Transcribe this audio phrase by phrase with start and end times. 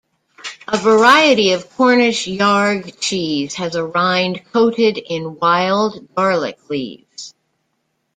[0.67, 7.35] A variety of Cornish Yarg cheese has a rind coated in wild garlic leaves.